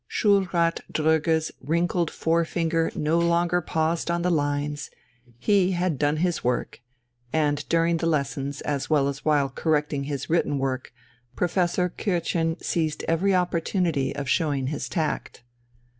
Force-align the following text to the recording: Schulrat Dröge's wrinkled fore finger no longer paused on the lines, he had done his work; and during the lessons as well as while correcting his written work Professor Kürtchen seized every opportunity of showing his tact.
Schulrat 0.09 0.79
Dröge's 0.91 1.51
wrinkled 1.63 2.09
fore 2.09 2.43
finger 2.43 2.89
no 2.95 3.19
longer 3.19 3.61
paused 3.61 4.09
on 4.09 4.23
the 4.23 4.31
lines, 4.31 4.89
he 5.37 5.73
had 5.73 5.99
done 5.99 6.17
his 6.17 6.43
work; 6.43 6.81
and 7.31 7.69
during 7.69 7.97
the 7.97 8.07
lessons 8.07 8.61
as 8.61 8.89
well 8.89 9.07
as 9.07 9.23
while 9.23 9.49
correcting 9.49 10.05
his 10.05 10.27
written 10.27 10.57
work 10.57 10.91
Professor 11.35 11.87
Kürtchen 11.99 12.59
seized 12.63 13.03
every 13.07 13.35
opportunity 13.35 14.15
of 14.15 14.27
showing 14.27 14.65
his 14.73 14.89
tact. 14.89 15.43